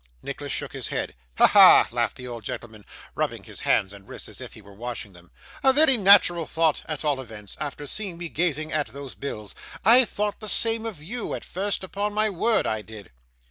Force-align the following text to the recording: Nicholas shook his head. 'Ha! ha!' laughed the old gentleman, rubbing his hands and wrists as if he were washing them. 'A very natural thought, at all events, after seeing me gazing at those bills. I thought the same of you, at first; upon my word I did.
Nicholas 0.23 0.51
shook 0.51 0.73
his 0.73 0.87
head. 0.87 1.13
'Ha! 1.37 1.45
ha!' 1.45 1.87
laughed 1.91 2.15
the 2.15 2.27
old 2.27 2.43
gentleman, 2.43 2.83
rubbing 3.13 3.43
his 3.43 3.59
hands 3.59 3.93
and 3.93 4.07
wrists 4.09 4.27
as 4.29 4.41
if 4.41 4.55
he 4.55 4.61
were 4.63 4.73
washing 4.73 5.13
them. 5.13 5.29
'A 5.63 5.73
very 5.73 5.95
natural 5.95 6.47
thought, 6.47 6.81
at 6.87 7.05
all 7.05 7.21
events, 7.21 7.55
after 7.59 7.85
seeing 7.85 8.17
me 8.17 8.27
gazing 8.27 8.73
at 8.73 8.87
those 8.87 9.13
bills. 9.13 9.53
I 9.85 10.05
thought 10.05 10.39
the 10.39 10.49
same 10.49 10.87
of 10.87 11.03
you, 11.03 11.35
at 11.35 11.45
first; 11.45 11.83
upon 11.83 12.13
my 12.15 12.31
word 12.31 12.65
I 12.65 12.81
did. 12.81 13.11